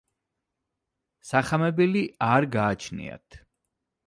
სახამებელი 1.31 2.03
არ 2.31 2.49
გააჩნიათ. 2.57 3.41